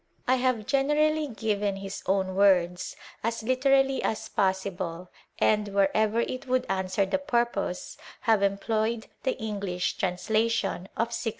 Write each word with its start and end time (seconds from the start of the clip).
1 0.25 0.39
have 0.39 0.65
generally 0.65 1.27
given 1.27 1.75
his 1.75 2.01
own 2.07 2.33
words, 2.33 2.95
as 3.23 3.43
literally 3.43 4.01
as 4.01 4.29
possible, 4.29 5.11
and, 5.37 5.67
wherever 5.67 6.19
it 6.21 6.47
would 6.47 6.65
answer 6.67 7.05
the 7.05 7.19
purpose, 7.19 7.97
have 8.21 8.41
employed 8.41 9.05
the 9.21 9.37
English 9.37 9.97
translation 9.97 10.87
of 10.97 11.09
1678. 11.13 11.29